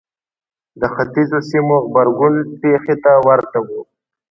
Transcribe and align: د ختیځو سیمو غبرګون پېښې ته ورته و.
د 0.79 0.81
ختیځو 0.93 1.39
سیمو 1.49 1.75
غبرګون 1.85 2.35
پېښې 2.61 2.95
ته 3.03 3.11
ورته 3.27 3.57
و. 3.65 3.67